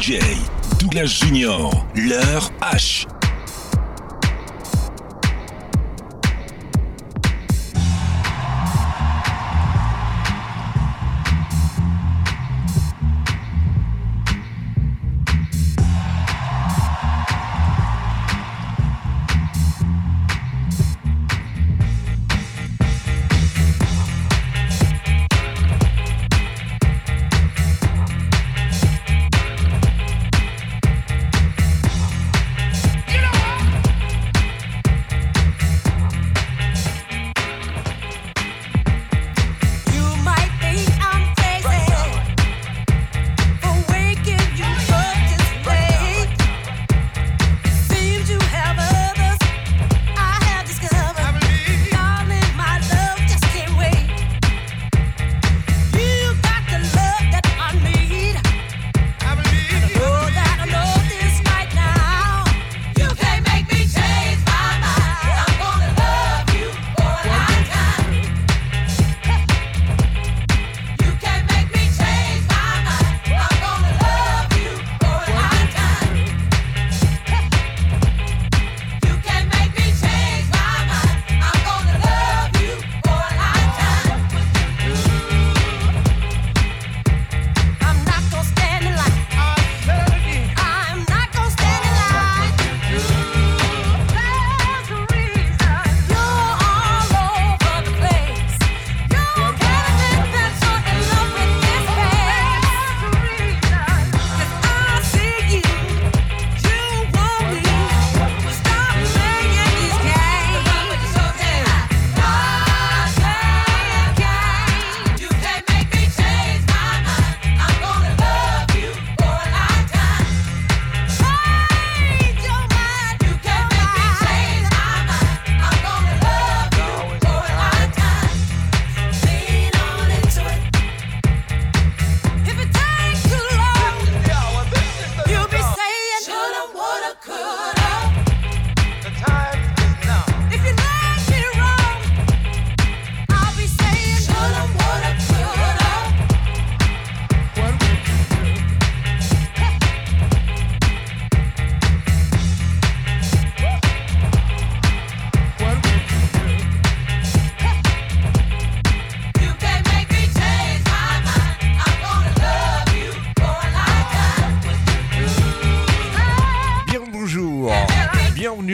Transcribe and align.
DJ 0.00 0.18
Douglas 0.78 1.20
Junior, 1.20 1.70
leur 1.94 2.50
H. 2.62 3.06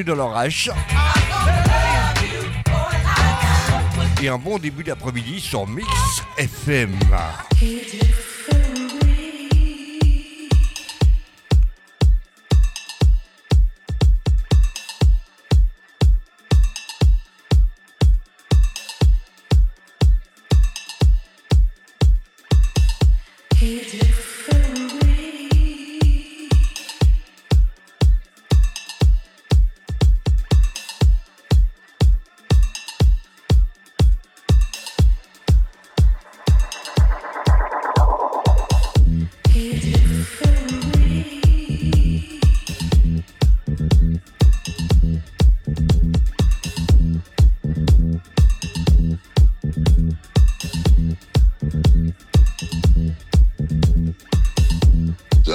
de 0.07 0.13
l'orage. 0.13 0.71
Et 4.23 4.29
un 4.29 4.39
bon 4.39 4.59
début 4.59 4.85
d'après-midi 4.85 5.41
sur 5.41 5.67
Mix 5.67 5.89
FM. 6.39 6.97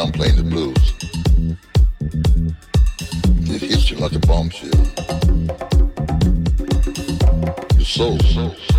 I'm 0.02 0.12
playing 0.12 0.36
the 0.36 0.44
blues. 0.44 0.94
It 3.54 3.62
hits 3.62 3.92
you 3.92 3.98
like 3.98 4.14
a 4.14 4.20
bombshell. 4.20 4.72
Your 7.76 7.86
soul. 7.86 8.18
soul. 8.18 8.71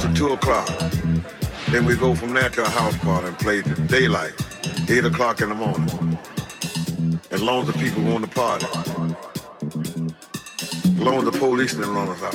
To 0.00 0.10
2 0.14 0.32
o'clock. 0.32 0.66
Then 1.70 1.84
we 1.84 1.94
go 1.94 2.14
from 2.14 2.32
there 2.32 2.48
to 2.48 2.62
a 2.62 2.68
house 2.68 2.96
party 2.98 3.26
and 3.26 3.38
play 3.38 3.60
daylight, 3.86 4.32
8 4.88 5.04
o'clock 5.04 5.42
in 5.42 5.50
the 5.50 5.54
morning. 5.54 6.18
As 7.30 7.42
long 7.42 7.60
as 7.60 7.66
the 7.66 7.74
people 7.74 8.02
want 8.02 8.24
to 8.24 8.30
party. 8.30 8.64
As 10.84 10.98
long 10.98 11.18
as 11.18 11.24
the 11.24 11.32
police 11.38 11.74
didn't 11.74 11.94
run 11.94 12.08
us 12.08 12.22
out. 12.22 12.34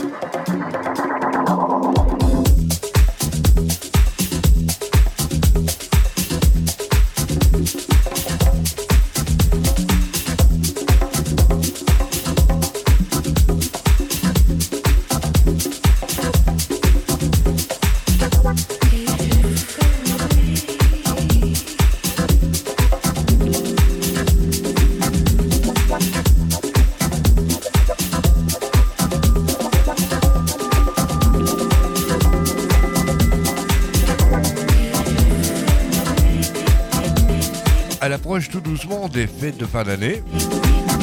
Tout 38.50 38.62
doucement 38.62 39.10
des 39.10 39.28
fêtes 39.28 39.58
de 39.58 39.66
fin 39.66 39.84
d'année. 39.84 40.24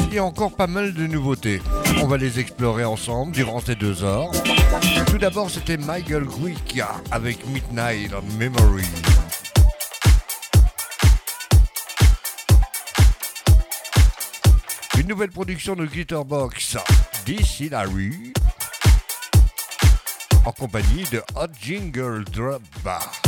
Il 0.07 0.13
y 0.13 0.17
a 0.17 0.23
encore 0.23 0.55
pas 0.55 0.65
mal 0.65 0.93
de 0.93 1.05
nouveautés. 1.05 1.61
On 2.01 2.07
va 2.07 2.17
les 2.17 2.39
explorer 2.39 2.83
ensemble 2.83 3.31
durant 3.31 3.59
ces 3.59 3.75
deux 3.75 4.03
heures. 4.03 4.31
Tout 5.07 5.19
d'abord, 5.19 5.51
c'était 5.51 5.77
Michael 5.77 6.25
Quick 6.25 6.81
avec 7.11 7.45
Midnight 7.47 8.11
Memory. 8.39 8.85
Une 14.97 15.07
nouvelle 15.07 15.31
production 15.31 15.75
de 15.75 15.85
Glitterbox, 15.85 16.77
Larry, 17.69 18.33
en 20.45 20.51
compagnie 20.51 21.03
de 21.11 21.21
Hot 21.35 21.51
Jingle 21.61 22.23
Drop 22.31 22.61
Bar. 22.83 23.24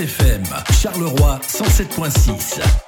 FM, 0.00 0.42
Charleroi 0.72 1.38
107.6. 1.40 2.81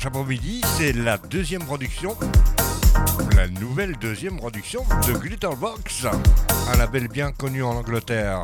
dimanche 0.00 0.06
après-midi, 0.06 0.60
c'est 0.78 0.92
la 0.92 1.18
deuxième 1.18 1.62
production, 1.62 2.16
la 3.36 3.48
nouvelle 3.48 3.96
deuxième 4.00 4.36
production 4.36 4.82
de 5.06 5.12
Glitterbox, 5.12 6.06
un 6.72 6.76
label 6.78 7.08
bien 7.08 7.32
connu 7.32 7.62
en 7.62 7.72
Angleterre. 7.72 8.42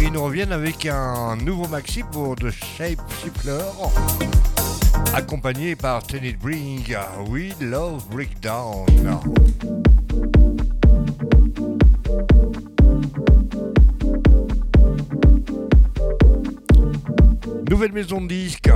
Et 0.00 0.04
ils 0.04 0.12
nous 0.12 0.22
reviennent 0.22 0.52
avec 0.52 0.86
un 0.86 1.36
nouveau 1.36 1.68
maxi 1.68 2.02
pour 2.10 2.34
The 2.36 2.50
Shape 2.50 3.00
Shifter, 3.22 3.60
accompagné 5.14 5.76
par 5.76 6.02
Tenny 6.02 6.32
Bring, 6.32 6.84
We 7.28 7.54
Love 7.60 8.04
Breakdown. 8.10 8.86
Nouvelle 17.68 17.92
maison 17.92 18.20
de 18.20 18.28
disques. 18.28 18.70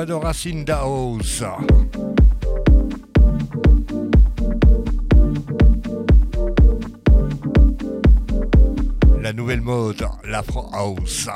Badoracine 0.00 0.64
Daos. 0.64 1.44
La 9.20 9.34
nouvelle 9.34 9.60
mode, 9.60 10.06
l'Afro 10.24 10.70
House. 10.72 11.28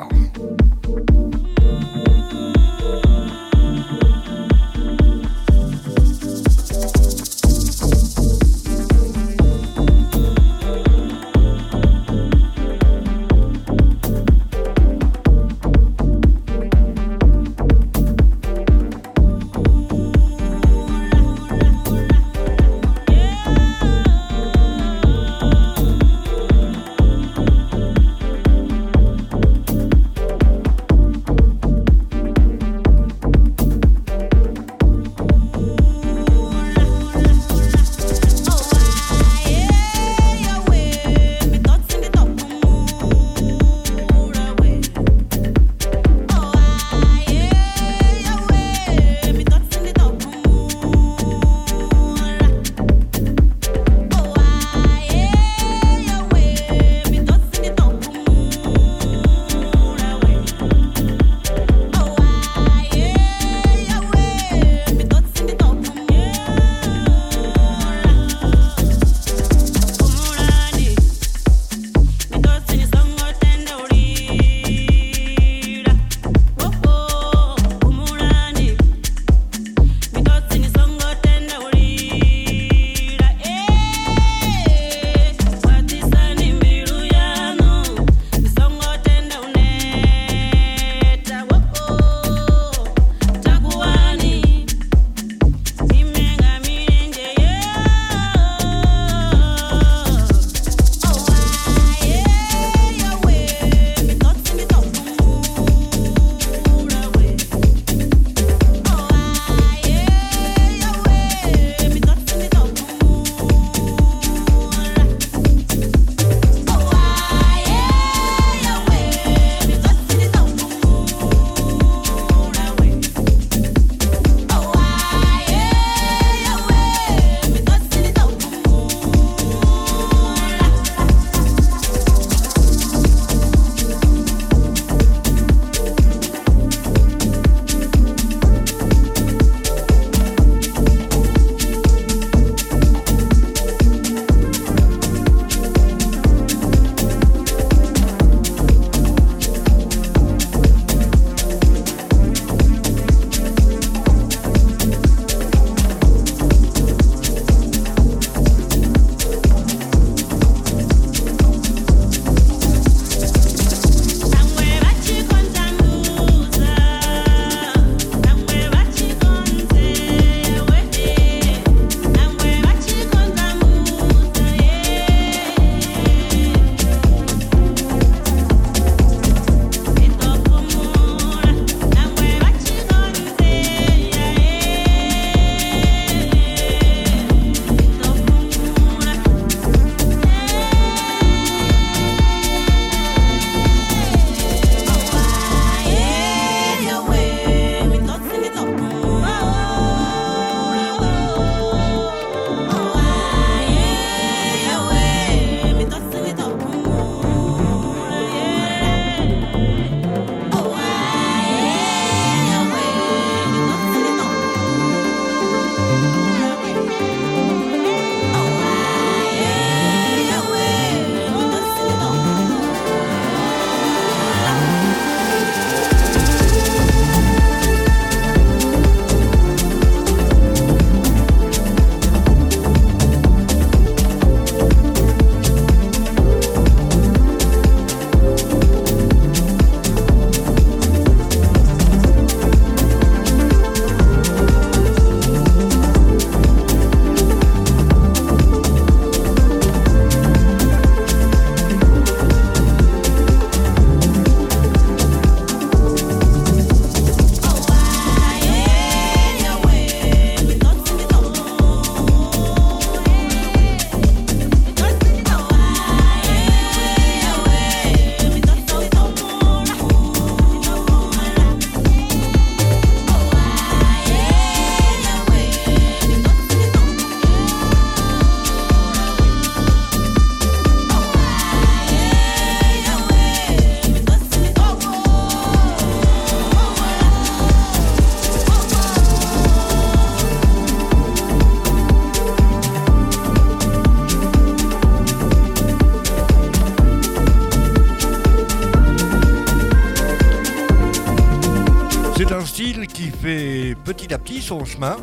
Son 304.44 304.62
chemin. 304.66 304.96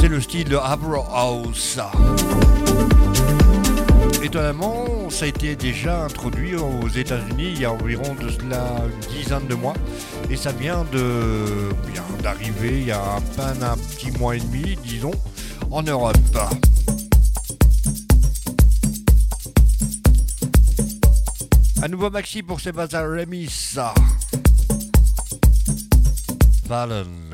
C'est 0.00 0.08
le 0.08 0.20
style 0.20 0.48
de 0.48 0.56
Avro 0.56 1.04
House. 1.14 1.78
Étonnamment, 4.24 5.08
ça 5.08 5.26
a 5.26 5.28
été 5.28 5.54
déjà 5.54 6.02
introduit 6.02 6.56
aux 6.56 6.88
États-Unis 6.88 7.52
il 7.52 7.60
y 7.60 7.64
a 7.64 7.70
environ 7.70 8.16
de 8.20 8.28
cela 8.28 8.74
une 8.88 9.16
dizaine 9.16 9.46
de 9.46 9.54
mois. 9.54 9.74
Et 10.28 10.36
ça 10.36 10.50
vient 10.50 10.84
de 10.90 11.70
bien 11.92 12.02
d'arriver 12.24 12.80
il 12.80 12.86
y 12.88 12.90
a 12.90 12.98
à 12.98 13.20
peine 13.36 13.62
un 13.62 13.76
petit 13.76 14.10
mois 14.18 14.34
et 14.34 14.40
demi, 14.40 14.76
disons, 14.82 15.14
en 15.70 15.84
Europe. 15.84 16.16
Un 21.84 21.88
nouveau 21.88 22.10
maxi 22.10 22.42
pour 22.42 22.60
Sébastien 22.60 23.02
Remis. 23.02 23.76
Fallon. 26.66 27.25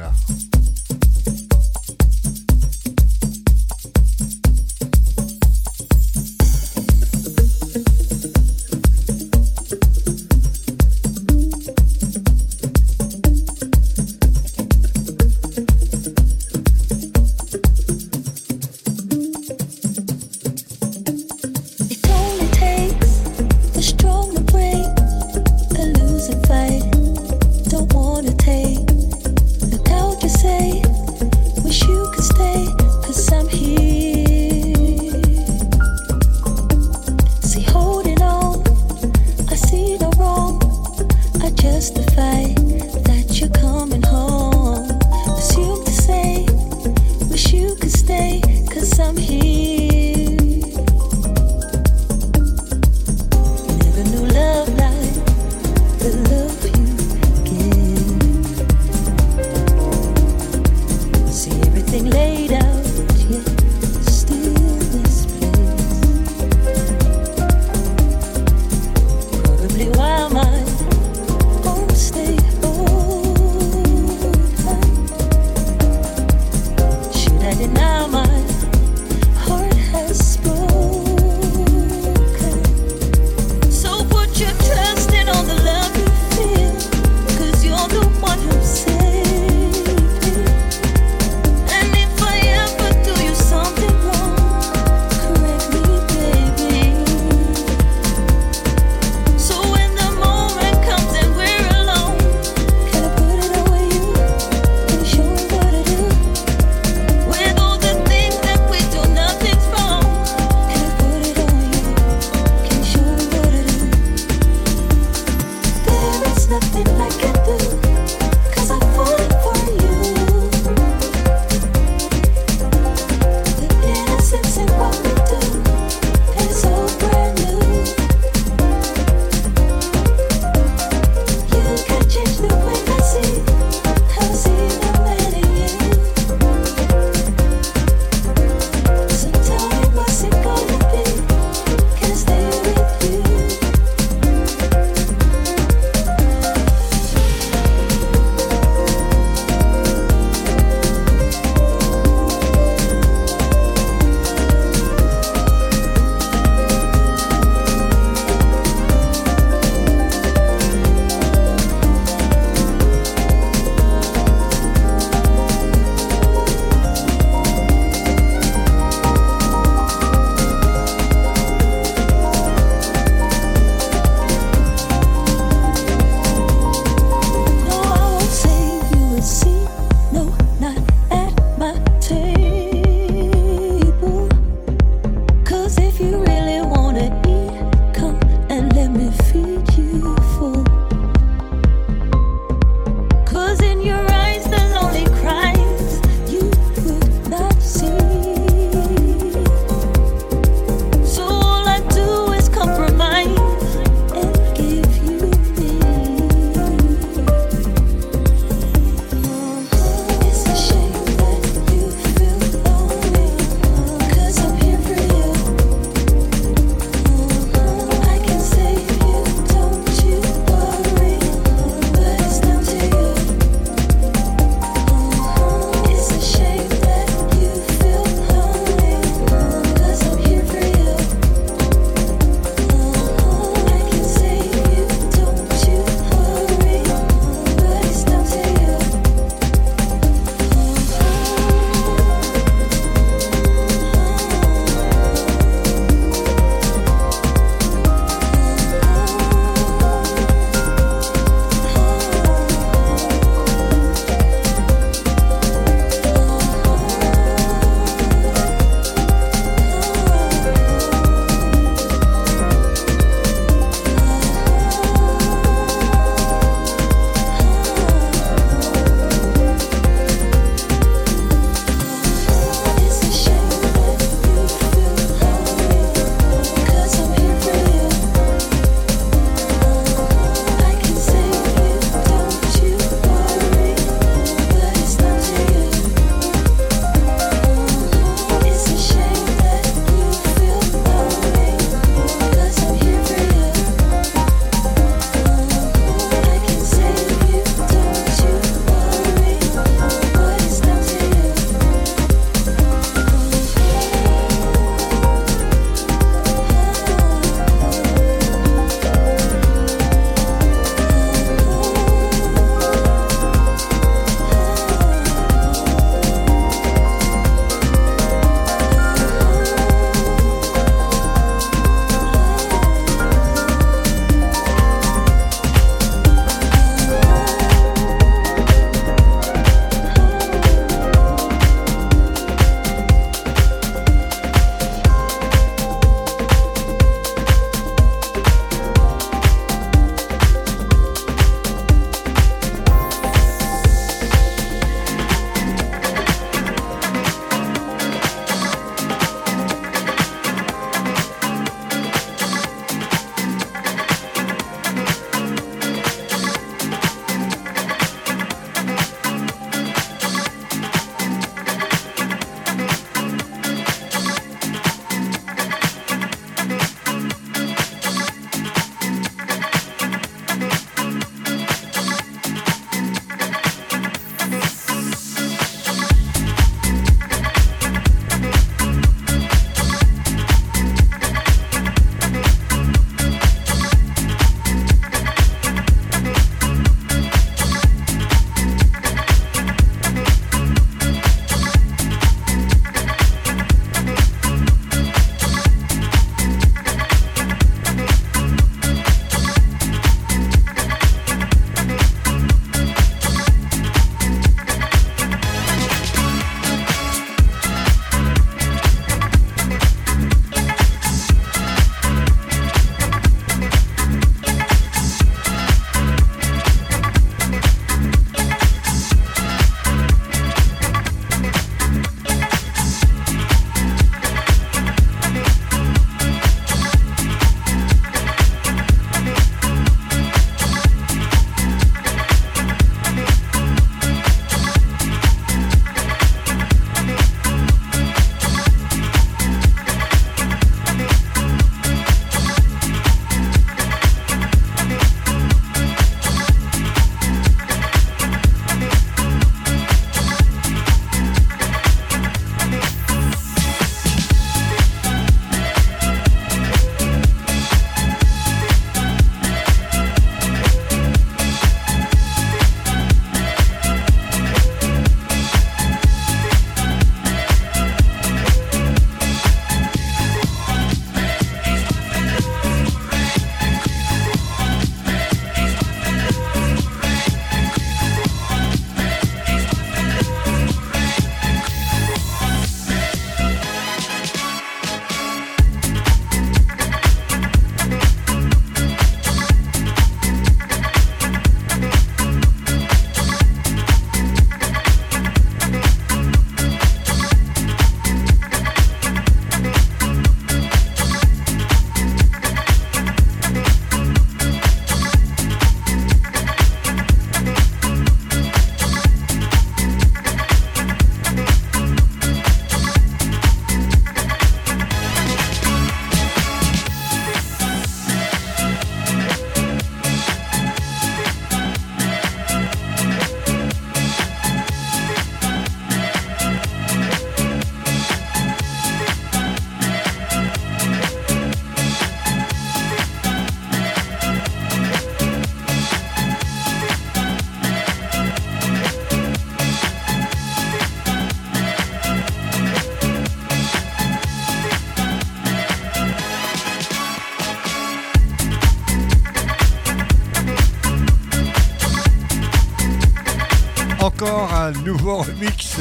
Nouveau 554.73 555.03
remix 555.03 555.59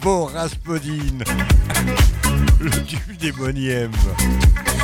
pour 0.00 0.32
Rasputin, 0.32 1.18
le 2.58 2.70
tube 2.84 3.16
démonième. 3.16 3.92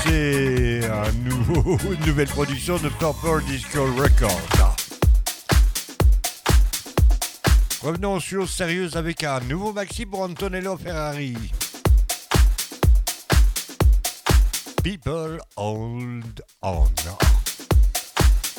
C'est 0.04 0.82
un 0.84 1.10
nouveau, 1.24 1.76
une 1.90 2.06
nouvelle 2.06 2.28
production 2.28 2.78
de 2.78 2.88
Purple 2.88 3.42
Disco 3.48 3.84
Records. 3.96 4.76
Revenons 7.82 8.14
aux 8.14 8.20
choses 8.20 8.50
sérieuses 8.50 8.96
avec 8.96 9.24
un 9.24 9.40
nouveau 9.40 9.72
maxi 9.72 10.06
pour 10.06 10.20
Antonello 10.20 10.76
Ferrari. 10.76 11.36
People 14.84 15.40
Hold 15.56 16.40
On. 16.62 16.84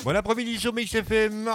Bon 0.04 0.16
après-midi 0.16 0.60
sur 0.60 0.74
Mix 0.74 0.94
FM. 0.94 1.50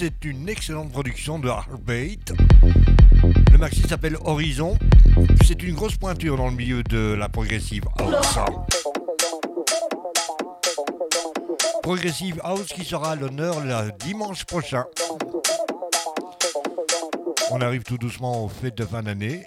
c'est 0.00 0.24
une 0.24 0.48
excellente 0.48 0.90
production 0.92 1.38
de 1.38 1.46
Heartbait. 1.50 2.16
Le 3.52 3.58
maxi 3.58 3.82
s'appelle 3.82 4.16
Horizon. 4.24 4.78
C'est 5.44 5.62
une 5.62 5.74
grosse 5.74 5.96
pointure 5.96 6.38
dans 6.38 6.48
le 6.48 6.56
milieu 6.56 6.82
de 6.82 7.12
la 7.12 7.28
progressive 7.28 7.84
house. 7.98 8.38
Progressive 11.82 12.40
house 12.42 12.68
qui 12.68 12.82
sera 12.82 13.10
à 13.10 13.14
l'honneur 13.14 13.60
le 13.60 13.92
dimanche 13.98 14.46
prochain. 14.46 14.86
On 17.50 17.60
arrive 17.60 17.82
tout 17.82 17.98
doucement 17.98 18.46
aux 18.46 18.48
fêtes 18.48 18.78
de 18.78 18.86
fin 18.86 19.02
d'année. 19.02 19.44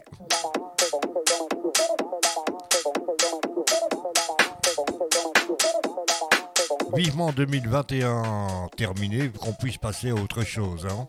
vivement 6.95 7.31
2021 7.31 8.69
terminé, 8.77 9.29
qu'on 9.29 9.53
puisse 9.53 9.77
passer 9.77 10.09
à 10.09 10.15
autre 10.15 10.43
chose. 10.43 10.87
Hein. 10.89 11.07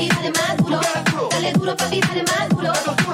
papi, 0.00 0.08
dale 0.08 0.30
más 0.30 0.56
duro. 0.56 0.80
Dale 1.30 1.52
duro, 1.52 1.76
papi, 1.76 2.00
dale 2.00 2.22
más 2.22 2.48
duro. 2.48 2.72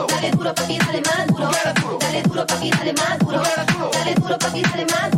Dale 0.08 0.30
duro, 0.30 0.54
papi, 0.54 0.78
dale 0.78 1.02
más 1.02 1.26
duro. 1.26 1.50
Dale 1.98 2.22
duro, 2.22 2.46
papi, 2.46 2.70
dale 2.70 2.92
más 2.92 3.18
duro. 3.18 3.42
Dale 3.92 4.14
duro, 4.14 4.38
papi, 4.38 4.62
dale 4.62 4.86
más 4.86 5.10
duro. 5.10 5.15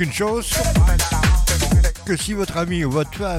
qu'une 0.00 0.12
chose, 0.14 0.50
que 2.06 2.16
si 2.16 2.32
votre 2.32 2.56
ami 2.56 2.86
ou 2.86 2.90
votre 2.90 3.12
femme 3.12 3.38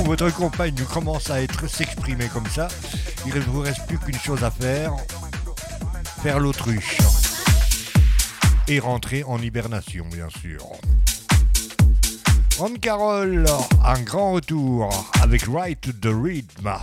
ou 0.00 0.06
votre 0.06 0.28
compagne 0.30 0.74
commence 0.92 1.30
à 1.30 1.40
être 1.40 1.68
s'exprimer 1.68 2.26
comme 2.26 2.48
ça, 2.48 2.66
il 3.28 3.32
ne 3.32 3.38
vous 3.38 3.60
reste 3.60 3.86
plus 3.86 3.96
qu'une 3.98 4.18
chose 4.18 4.42
à 4.42 4.50
faire, 4.50 4.92
faire 6.20 6.40
l'autruche. 6.40 6.98
Et 8.66 8.80
rentrer 8.80 9.22
en 9.22 9.40
hibernation, 9.40 10.06
bien 10.12 10.26
sûr. 10.40 10.66
Ron 12.58 12.74
Carroll, 12.82 13.46
un 13.84 14.00
grand 14.00 14.32
retour 14.32 14.90
avec 15.22 15.42
Right 15.46 15.80
to 15.80 15.92
the 15.92 16.12
Rhythm. 16.12 16.76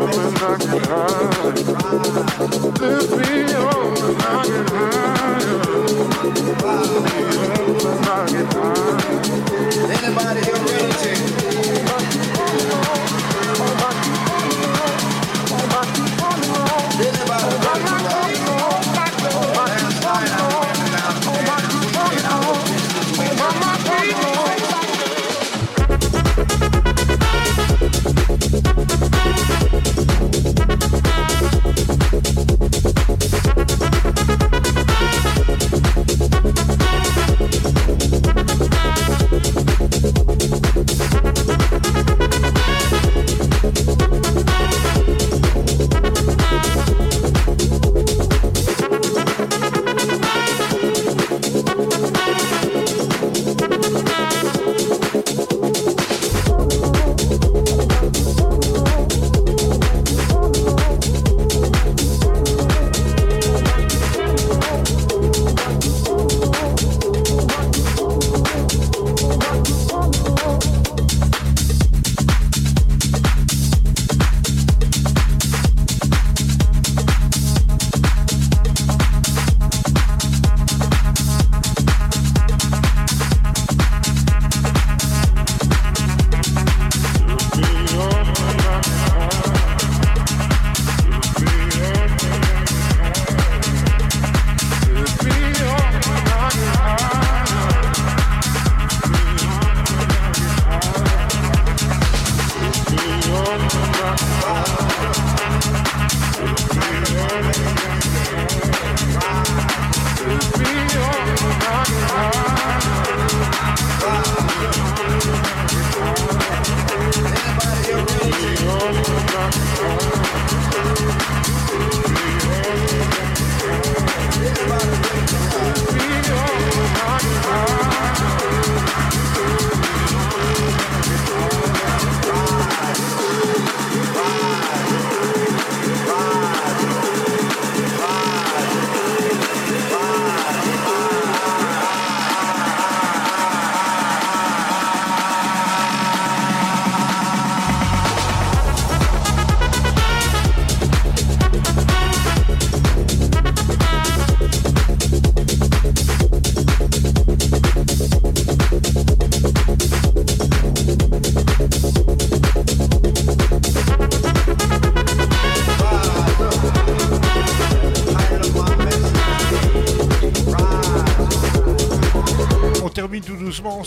Living 0.00 0.34
like 0.34 0.64
a 0.64 0.78
high. 0.88 1.54
Living 2.80 3.54
on 3.54 3.94
the. 3.94 4.93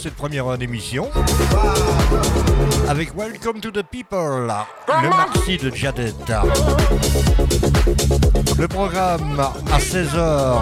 Première 0.05 0.47
heure 0.47 0.57
d'émission. 0.57 1.09
Avec 2.87 3.15
Welcome 3.17 3.59
to 3.59 3.71
the 3.71 3.83
People, 3.83 4.53
le 4.87 5.09
maxi 5.09 5.57
de 5.57 5.73
Jadet. 5.73 6.13
Le 8.57 8.67
programme 8.67 9.39
à 9.39 9.79
16h, 9.79 10.61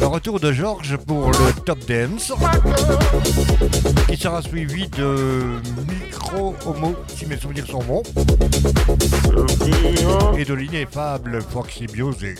le 0.00 0.06
retour 0.06 0.38
de 0.38 0.52
Georges 0.52 0.96
pour 0.98 1.30
le 1.30 1.52
Top 1.64 1.78
Dance, 1.86 2.32
qui 4.08 4.16
sera 4.16 4.42
suivi 4.42 4.88
de 4.88 5.60
Micro 5.88 6.54
Homo, 6.66 6.94
si 7.08 7.26
mes 7.26 7.38
souvenirs 7.38 7.66
sont 7.66 7.82
bons, 7.82 8.02
et 10.36 10.44
de 10.44 10.54
l'ineffable 10.54 11.40
Foxy 11.50 11.86
Music. 11.94 12.38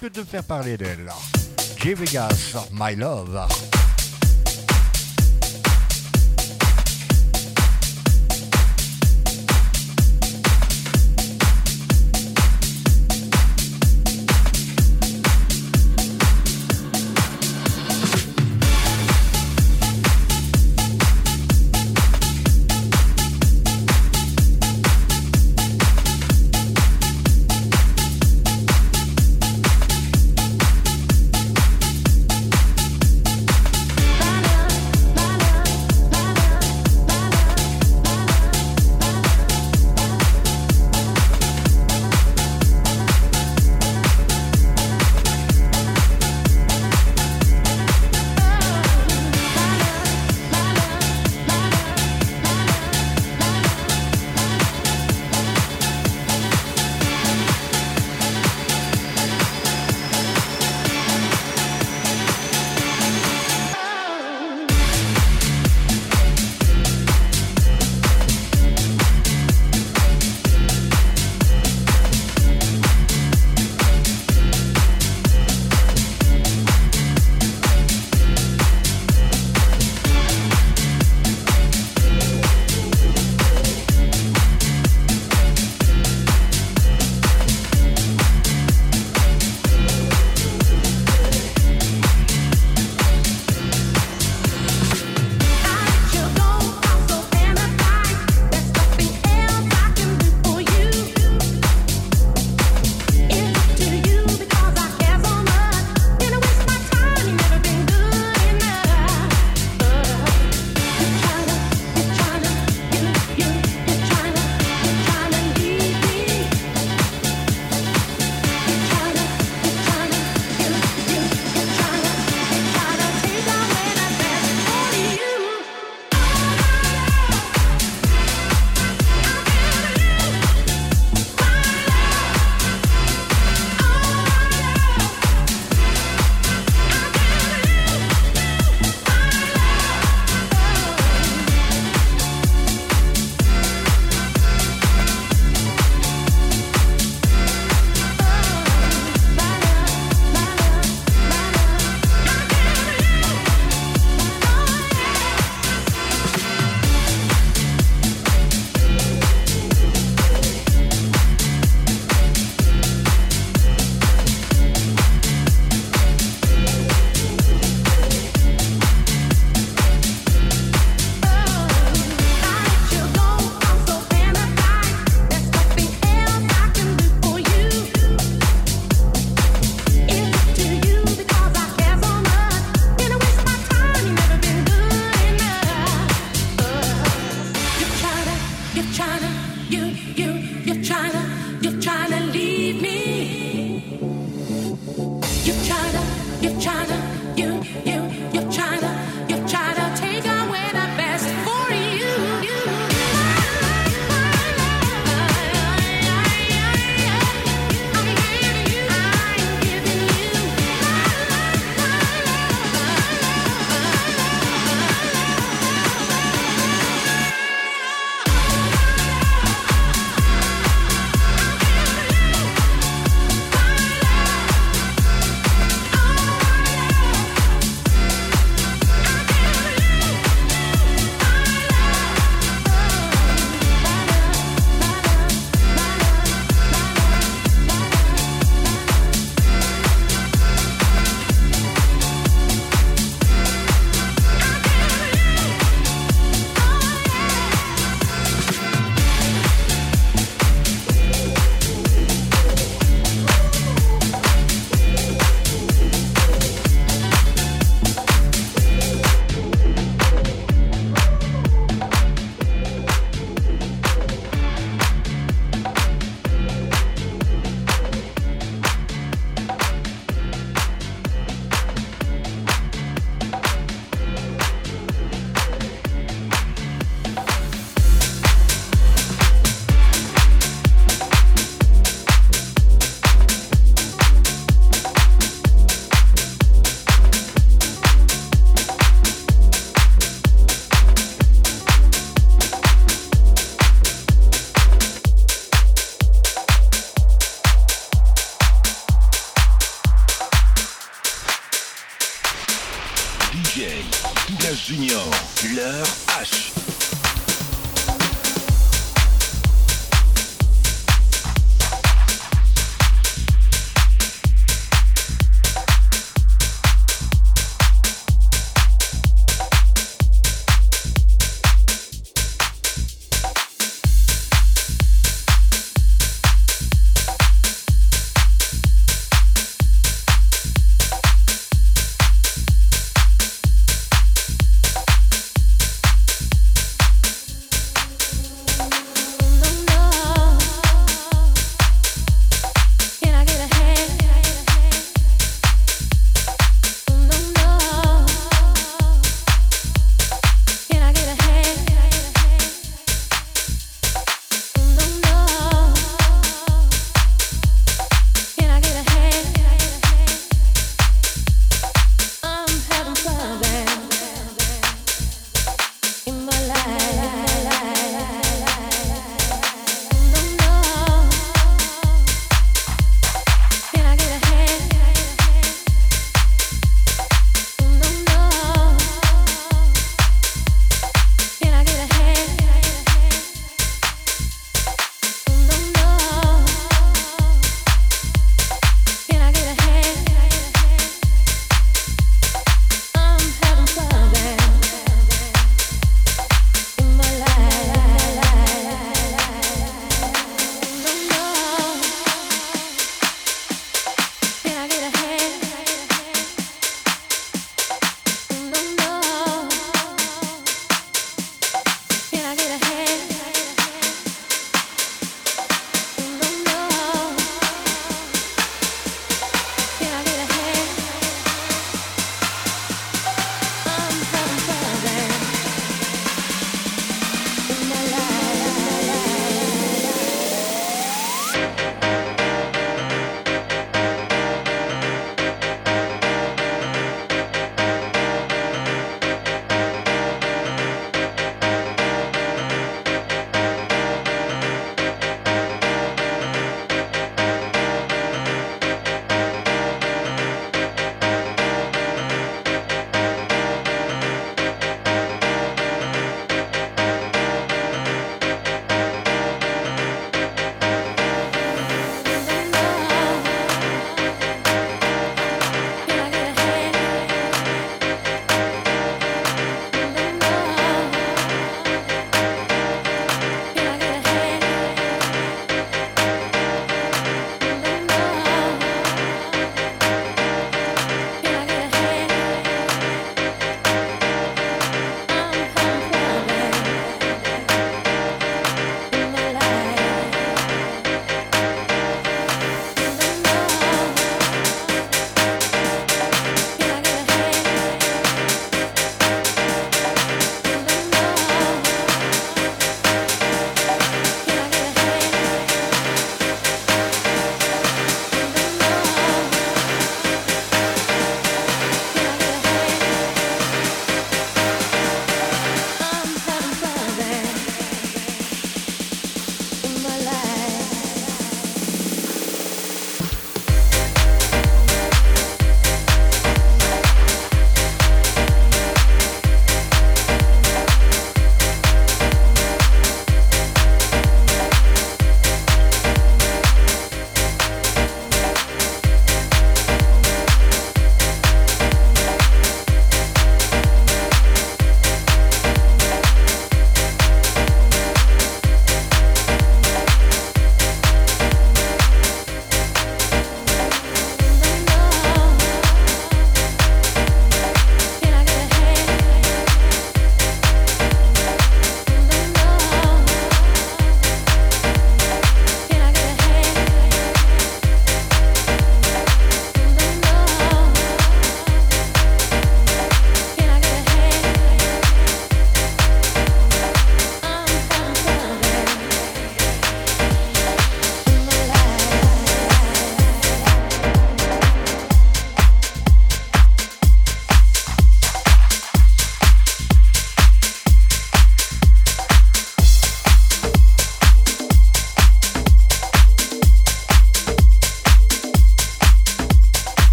Risque 0.00 0.14
de 0.14 0.24
faire 0.24 0.44
parler 0.44 0.76
d'elle. 0.76 1.10
J 1.78 1.94
Vegas, 1.94 2.56
My 2.72 2.94
Love. 2.96 3.75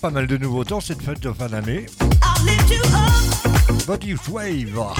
Pas 0.00 0.10
mal 0.10 0.26
de 0.26 0.36
nouveaux 0.36 0.64
temps 0.64 0.80
cette 0.80 1.00
fête 1.00 1.20
de 1.20 1.32
fin 1.32 1.46
d'année. 1.46 1.86
Body 3.86 4.14
Wave 4.28 4.92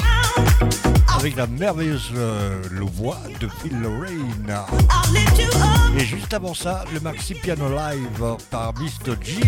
avec 1.18 1.36
la 1.36 1.46
merveilleuse 1.46 2.10
euh, 2.14 2.62
voix 2.80 3.18
de 3.40 3.48
Phil 3.60 3.78
Lorraine. 3.78 4.56
Et 5.98 6.04
juste 6.04 6.32
avant 6.32 6.54
ça, 6.54 6.84
le 6.94 7.00
maxi 7.00 7.34
piano 7.34 7.68
live 7.68 8.36
par 8.50 8.72
Mr. 8.74 9.16
G. 9.22 9.40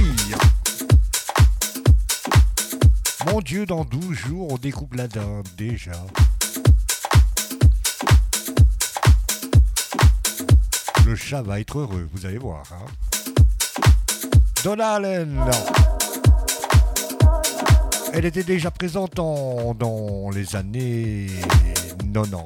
Mon 3.33 3.41
Dieu, 3.41 3.65
dans 3.65 3.85
12 3.85 4.13
jours, 4.13 4.53
on 4.53 4.59
découpe 4.59 4.95
la 4.95 5.09
dinde 5.09 5.49
déjà. 5.57 5.93
Le 11.07 11.17
chat 11.17 11.41
va 11.41 11.59
être 11.61 11.79
heureux, 11.79 12.07
vous 12.13 12.27
allez 12.27 12.39
voir. 12.39 12.65
Hein. 12.73 13.06
Donna 14.67 14.99
Elle 18.13 18.25
était 18.25 18.43
déjà 18.43 18.73
présente 18.73 19.15
dans 19.15 20.29
les 20.35 20.57
années 20.57 21.29
90. 22.13 22.43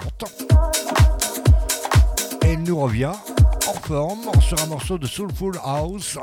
Et 2.45 2.53
elle 2.53 2.63
nous 2.63 2.79
revient 2.79 3.15
en 3.67 3.73
forme 3.73 4.31
sur 4.43 4.63
un 4.63 4.67
morceau 4.67 4.99
de 4.99 5.07
Soulful 5.07 5.59
House. 5.65 6.19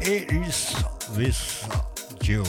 Et 0.00 0.26
Is 0.32 0.76
This 1.14 1.66
Joe? 2.22 2.42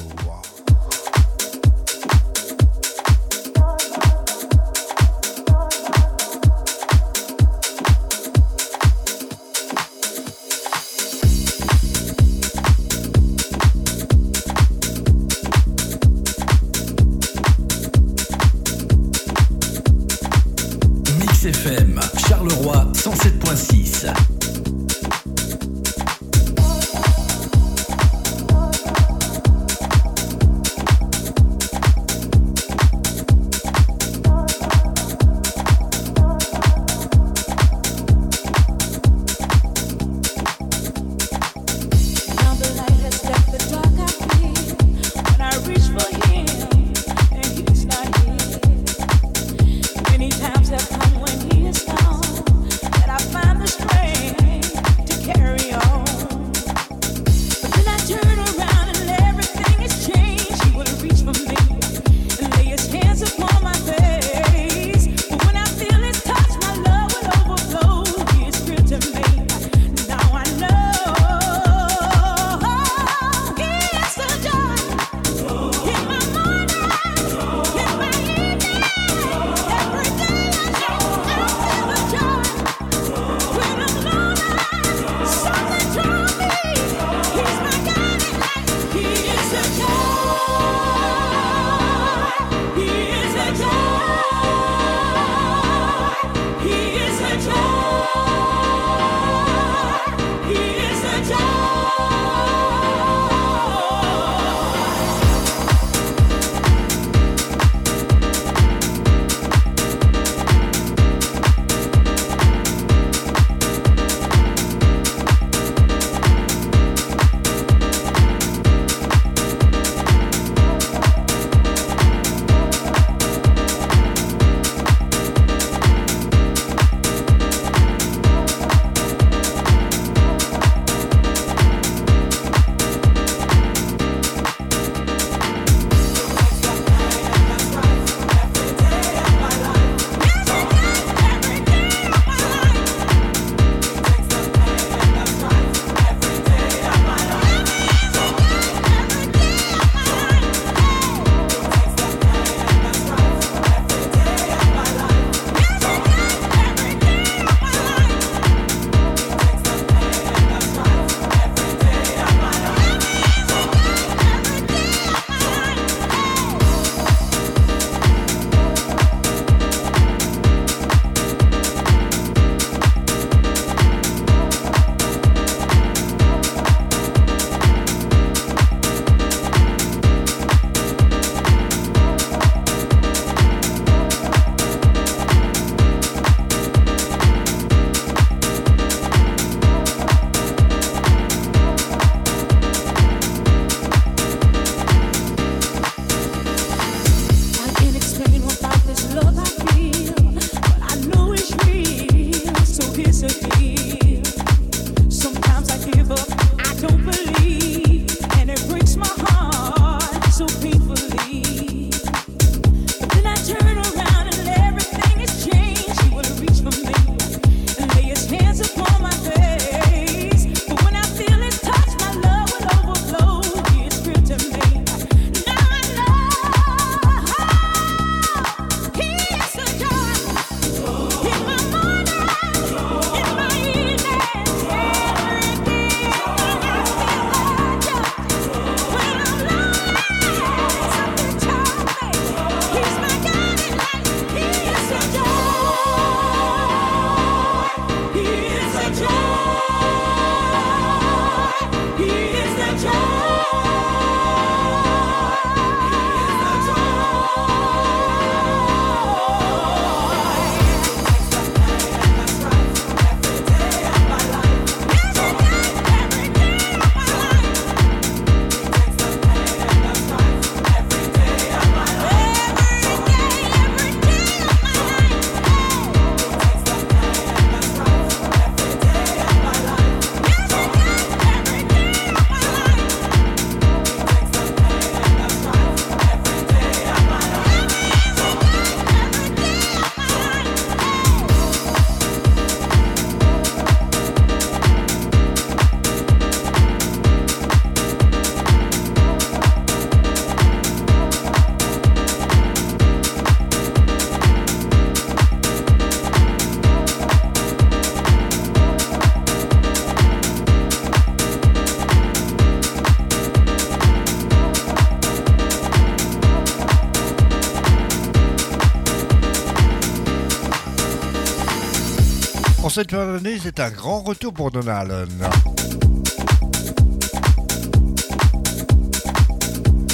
Cette 322.72 322.92
fin 322.92 323.06
d'année, 323.06 323.38
c'est 323.42 323.60
un 323.60 323.70
grand 323.70 324.02
retour 324.02 324.34
pour 324.34 324.50
Donna 324.50 324.78
Allen. 324.80 325.10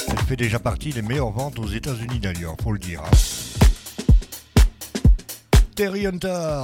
Elle 0.10 0.26
fait 0.28 0.36
déjà 0.36 0.60
partie 0.60 0.92
des 0.92 1.02
meilleures 1.02 1.32
ventes 1.32 1.58
aux 1.58 1.68
États-Unis 1.68 2.20
d'ailleurs, 2.20 2.56
faut 2.62 2.72
le 2.72 2.80
dire. 2.80 3.02
hein. 3.02 4.62
Terry 5.76 6.06
Hunter, 6.06 6.62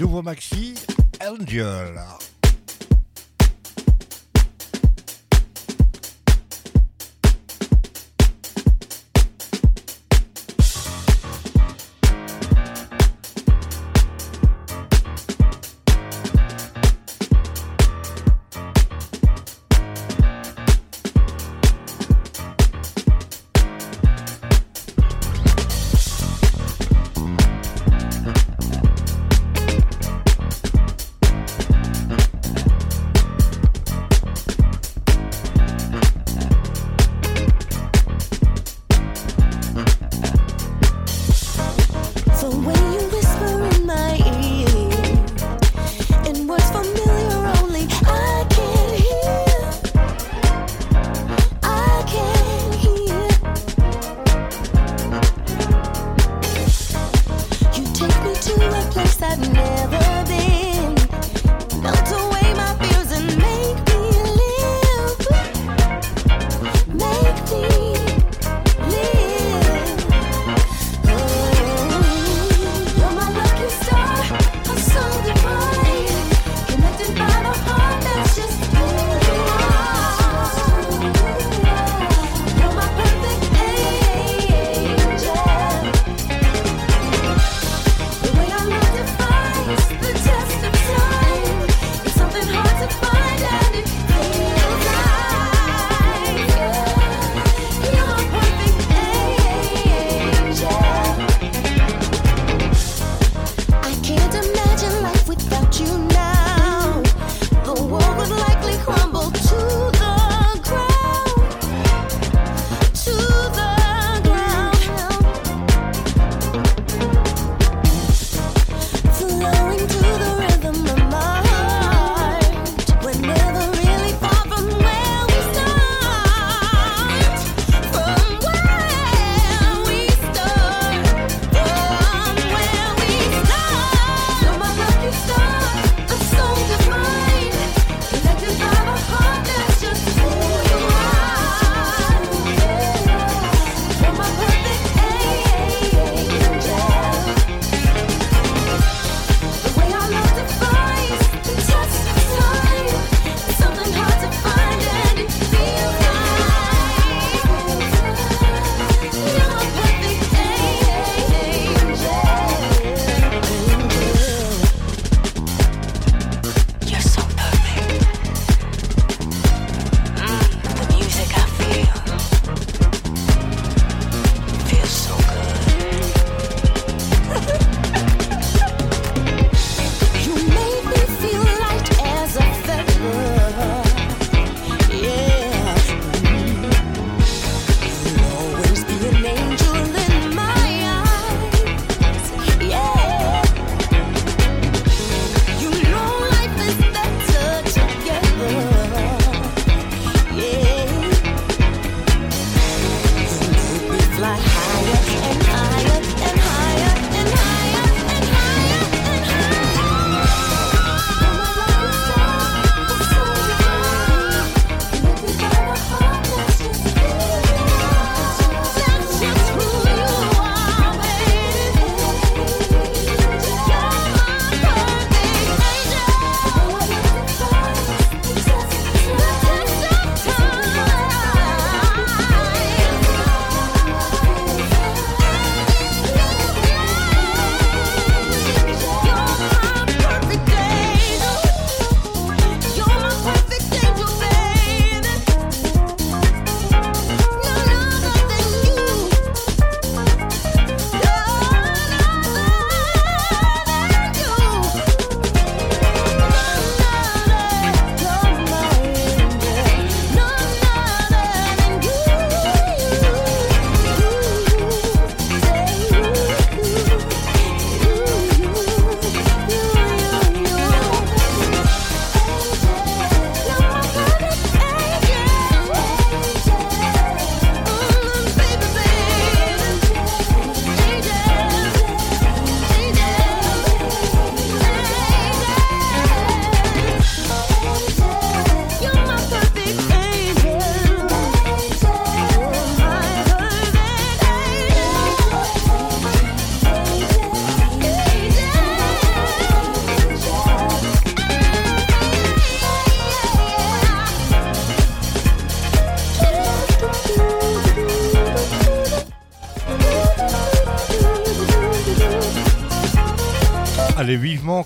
nouveau 0.00 0.22
maxi, 0.22 0.74
Angel. 1.22 2.00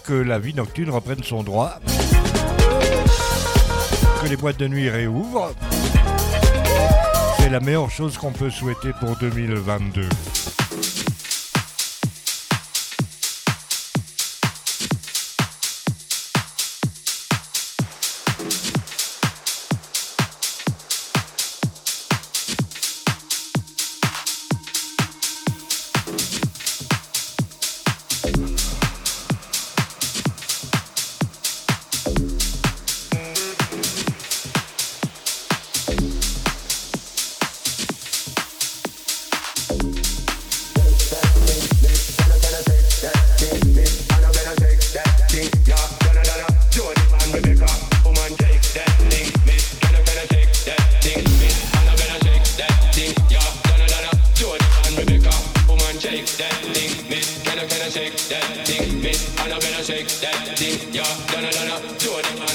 Que 0.04 0.12
la 0.12 0.38
vie 0.38 0.54
nocturne 0.54 0.90
reprenne 0.90 1.24
son 1.24 1.42
droit, 1.42 1.80
que 4.22 4.28
les 4.28 4.36
boîtes 4.36 4.58
de 4.58 4.68
nuit 4.68 4.88
réouvrent. 4.88 5.52
C'est 7.38 7.50
la 7.50 7.58
meilleure 7.58 7.90
chose 7.90 8.16
qu'on 8.16 8.30
peut 8.30 8.50
souhaiter 8.50 8.92
pour 9.00 9.16
2022. 9.16 10.08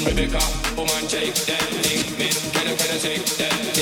Rebecca, 0.08 0.40
woman, 0.78 1.06
take 1.10 1.36
that 1.36 1.62
thing, 1.84 2.18
man. 2.18 2.32
Can 2.54 2.70
you, 2.70 2.76
can 2.78 2.94
you 2.94 3.00
take 3.02 3.26
that? 3.26 3.77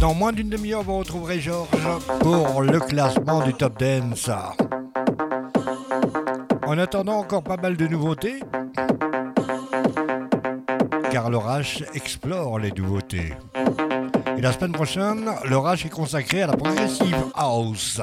Dans 0.00 0.14
moins 0.14 0.32
d'une 0.32 0.48
demi-heure, 0.48 0.82
vous 0.82 0.98
retrouverez 0.98 1.38
Georges 1.38 1.68
pour 2.20 2.62
le 2.62 2.80
classement 2.80 3.44
du 3.44 3.52
Top 3.52 3.78
Dance. 3.78 4.30
En 6.66 6.78
attendant, 6.78 7.18
encore 7.18 7.42
pas 7.42 7.58
mal 7.58 7.76
de 7.76 7.86
nouveautés. 7.86 8.40
Car 11.10 11.28
le 11.28 11.36
Rash 11.36 11.84
explore 11.92 12.58
les 12.58 12.72
nouveautés. 12.72 13.34
Et 14.38 14.40
la 14.40 14.52
semaine 14.52 14.72
prochaine, 14.72 15.30
le 15.46 15.58
Rash 15.58 15.84
est 15.84 15.90
consacré 15.90 16.42
à 16.42 16.46
la 16.46 16.56
progressive 16.56 17.26
house. 17.34 18.00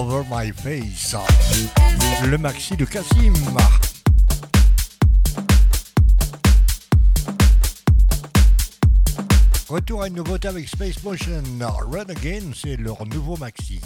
Over 0.00 0.22
My 0.30 0.50
Face. 0.50 1.14
Le 2.24 2.38
maxi 2.38 2.74
de 2.74 2.86
Cassim. 2.86 3.34
Retour 9.68 10.00
à 10.00 10.08
une 10.08 10.14
nouveauté 10.14 10.48
avec 10.48 10.66
Space 10.70 11.02
Motion. 11.02 11.42
Run 11.60 12.04
Again, 12.08 12.50
c'est 12.54 12.78
leur 12.78 13.04
nouveau 13.08 13.36
maxi. 13.36 13.82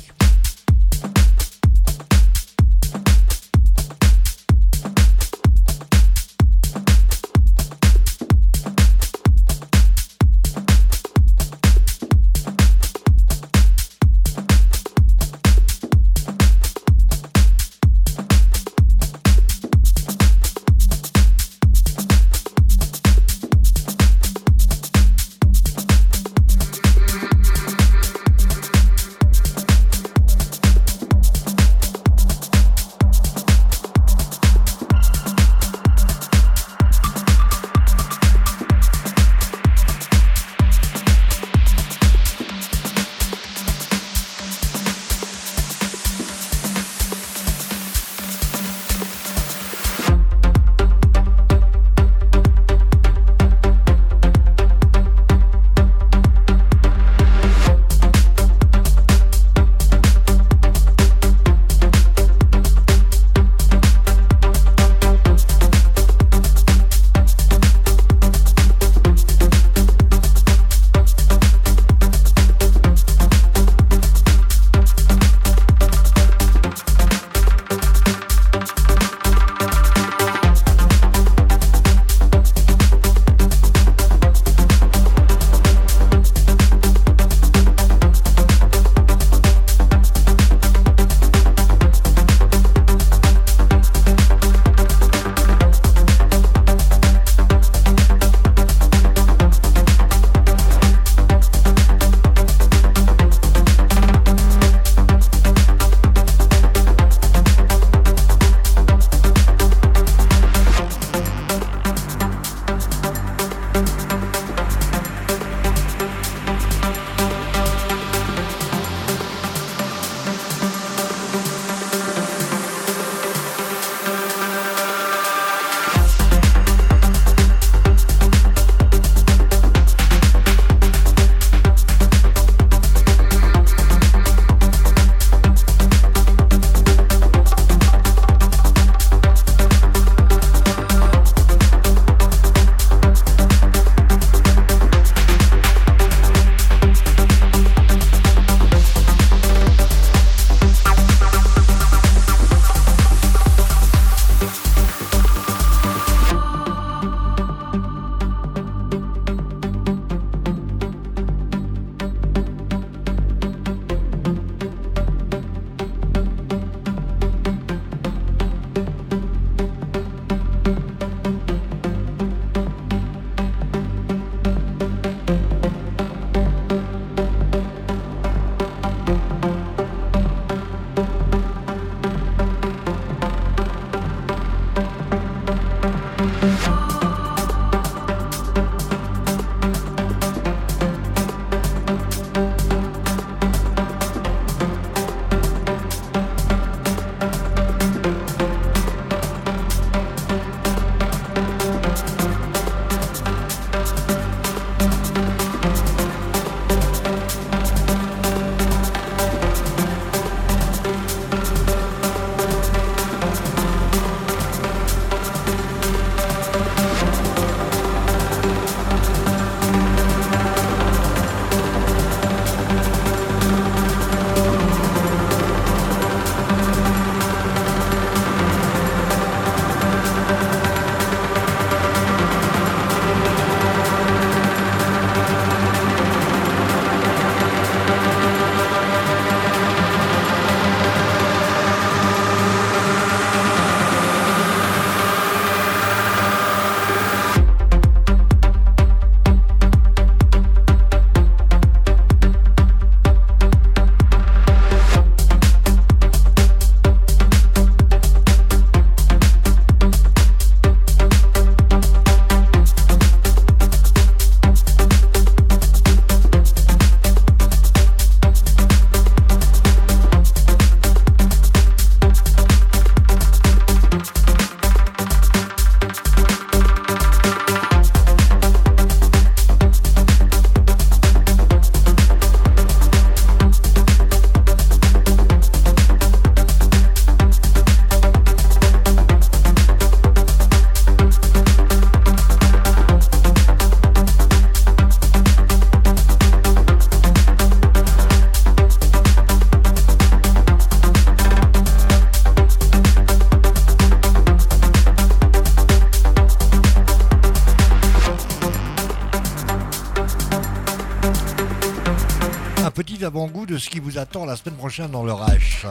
De 313.55 313.59
ce 313.61 313.71
qui 313.71 313.79
vous 313.79 313.99
attend 313.99 314.25
la 314.25 314.35
semaine 314.35 314.57
prochaine 314.57 314.91
dans 314.91 315.05
le 315.05 315.13
H. 315.13 315.69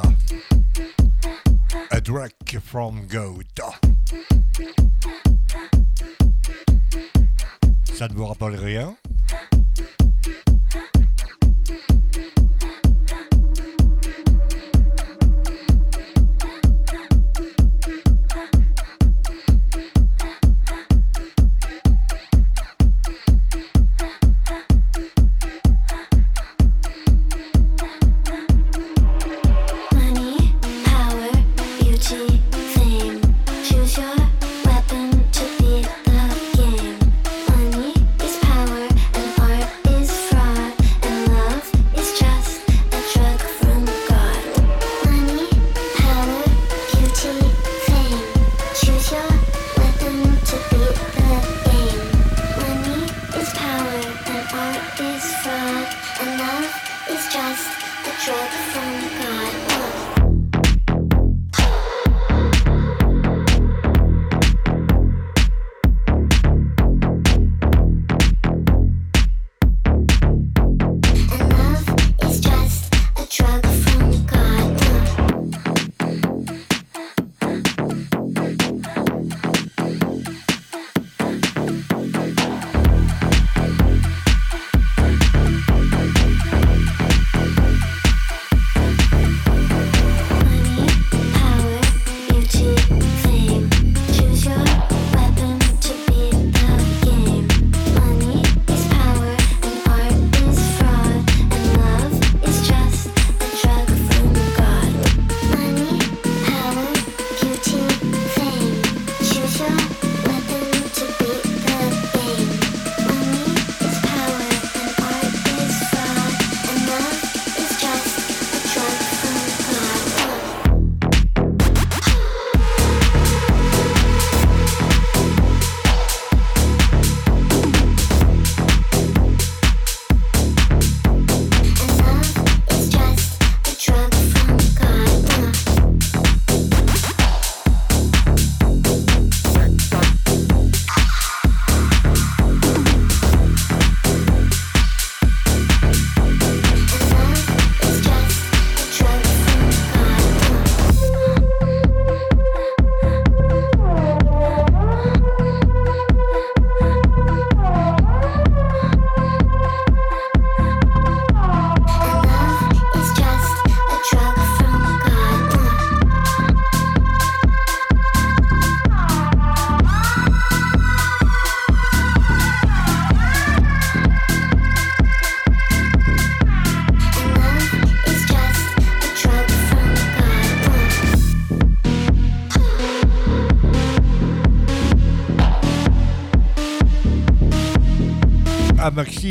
A 1.91 1.99
Drag 1.99 2.31
from 2.63 3.05
Goat. 3.07 3.43
Ça 7.93 8.07
ne 8.07 8.13
vous 8.13 8.25
rappelle 8.25 8.55
rien? 8.55 8.95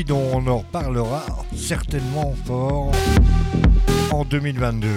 Dont 0.00 0.26
on 0.32 0.46
en 0.46 0.58
reparlera 0.58 1.22
certainement 1.54 2.34
fort 2.46 2.92
en 4.10 4.24
2022. 4.24 4.88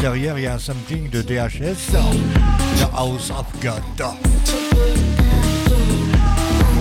Derrière, 0.00 0.36
il 0.36 0.42
y 0.42 0.46
a 0.48 0.54
un 0.54 0.58
sampling 0.58 1.08
de 1.10 1.22
DHS, 1.22 1.92
The 1.92 2.88
House 2.92 3.30
of 3.30 3.46
God. 3.62 4.04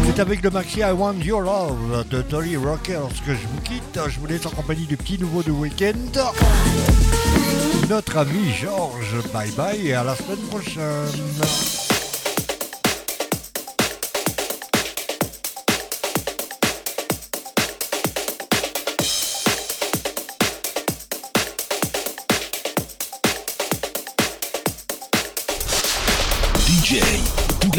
C'est 0.07 0.19
avec 0.19 0.41
le 0.41 0.49
maxi 0.49 0.80
I 0.80 0.91
Want 0.91 1.19
Your 1.23 1.41
Love 1.41 2.03
de 2.10 2.23
Dolly 2.23 2.57
Rockers 2.57 3.10
que 3.23 3.35
je 3.35 3.48
vous 3.48 3.61
quitte. 3.64 3.99
Je 4.10 4.19
vous 4.19 4.26
laisse 4.26 4.48
en 4.48 4.49
compagnie 4.49 4.88
du 4.88 4.98
petit 4.98 5.19
nouveau 5.19 5.43
de 5.43 5.52
week-end. 5.52 5.93
Notre 7.88 8.18
ami 8.18 8.52
Georges, 8.60 9.22
bye 9.31 9.52
bye 9.52 9.88
et 9.88 9.93
à 9.93 10.03
la 10.03 10.15
semaine 10.15 10.39
prochaine. 10.49 11.81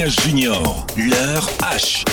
Junior, 0.09 0.87
leur 0.97 1.49
H. 1.61 2.12